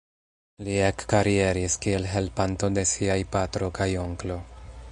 Li 0.67 0.77
ekkarieris 0.85 1.75
kiel 1.83 2.07
helpanto 2.13 2.71
de 2.79 2.85
siaj 2.93 3.19
patro 3.37 3.69
kaj 3.81 3.89
onklo. 4.07 4.39